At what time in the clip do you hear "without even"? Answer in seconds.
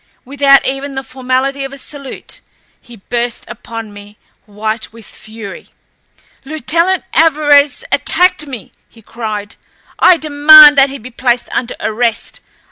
0.25-0.95